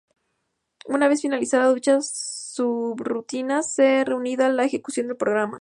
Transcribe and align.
Una 0.87 1.07
vez 1.07 1.21
finalizada 1.21 1.71
dicha 1.75 1.99
subrutina, 2.01 3.61
se 3.61 4.03
reanuda 4.03 4.49
la 4.49 4.63
ejecución 4.65 5.09
del 5.09 5.17
programa. 5.17 5.49